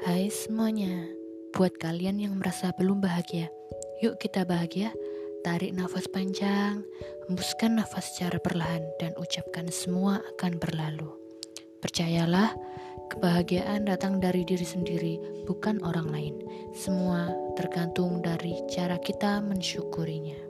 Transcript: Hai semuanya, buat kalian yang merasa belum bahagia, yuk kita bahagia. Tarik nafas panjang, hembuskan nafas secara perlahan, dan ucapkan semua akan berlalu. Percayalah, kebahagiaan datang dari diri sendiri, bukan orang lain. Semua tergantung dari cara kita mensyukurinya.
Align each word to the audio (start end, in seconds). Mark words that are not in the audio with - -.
Hai 0.00 0.32
semuanya, 0.32 1.12
buat 1.52 1.76
kalian 1.76 2.24
yang 2.24 2.40
merasa 2.40 2.72
belum 2.72 3.04
bahagia, 3.04 3.52
yuk 4.00 4.16
kita 4.16 4.48
bahagia. 4.48 4.96
Tarik 5.44 5.76
nafas 5.76 6.08
panjang, 6.08 6.80
hembuskan 7.28 7.76
nafas 7.76 8.08
secara 8.08 8.40
perlahan, 8.40 8.80
dan 8.96 9.12
ucapkan 9.20 9.68
semua 9.68 10.24
akan 10.34 10.56
berlalu. 10.56 11.12
Percayalah, 11.84 12.56
kebahagiaan 13.12 13.84
datang 13.84 14.24
dari 14.24 14.40
diri 14.48 14.64
sendiri, 14.64 15.44
bukan 15.44 15.84
orang 15.84 16.08
lain. 16.08 16.34
Semua 16.72 17.28
tergantung 17.60 18.24
dari 18.24 18.56
cara 18.72 18.96
kita 18.96 19.44
mensyukurinya. 19.44 20.49